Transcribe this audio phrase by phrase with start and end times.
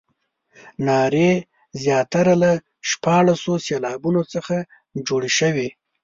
[0.87, 1.31] نارې
[1.83, 2.51] زیاتره له
[2.89, 4.55] شپاړسو سېلابونو څخه
[5.07, 5.67] جوړې شوې.